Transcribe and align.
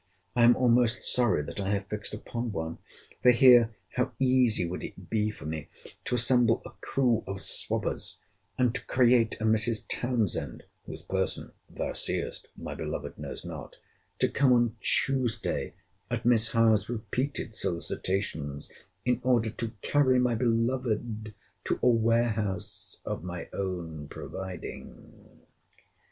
I 0.35 0.45
am 0.45 0.55
almost 0.55 1.03
sorry, 1.03 1.43
that 1.43 1.59
I 1.59 1.69
have 1.69 1.85
fixed 1.85 2.11
upon 2.15 2.51
one.—For 2.51 3.29
here, 3.29 3.75
how 3.97 4.13
easy 4.17 4.65
would 4.65 4.81
it 4.83 5.11
be 5.11 5.29
for 5.29 5.45
me 5.45 5.67
to 6.05 6.15
assemble 6.15 6.59
a 6.65 6.71
crew 6.81 7.23
of 7.27 7.39
swabbers, 7.39 8.17
and 8.57 8.73
to 8.73 8.83
create 8.87 9.35
a 9.39 9.43
Mrs. 9.43 9.85
Townsend 9.87 10.63
(whose 10.87 11.03
person, 11.03 11.51
thou 11.69 11.93
seest, 11.93 12.47
my 12.57 12.73
beloved 12.73 13.19
knows 13.19 13.45
not) 13.45 13.75
to 14.17 14.27
come 14.27 14.51
on 14.53 14.75
Tuesday, 14.79 15.75
at 16.09 16.25
Miss 16.25 16.49
Howe's 16.53 16.89
repeated 16.89 17.53
solicitations, 17.53 18.71
in 19.05 19.21
order 19.23 19.51
to 19.51 19.73
carry 19.83 20.17
my 20.17 20.33
beloved 20.33 21.35
to 21.65 21.79
a 21.83 21.89
warehouse 21.89 22.99
of 23.05 23.23
my 23.23 23.49
own 23.53 24.07
providing? 24.07 25.41